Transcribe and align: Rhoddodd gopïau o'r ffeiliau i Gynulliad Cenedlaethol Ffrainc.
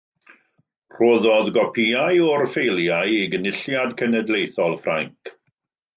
Rhoddodd 0.93 1.51
gopïau 1.57 2.23
o'r 2.29 2.45
ffeiliau 2.55 3.13
i 3.19 3.31
Gynulliad 3.35 3.97
Cenedlaethol 4.01 4.79
Ffrainc. 4.81 5.35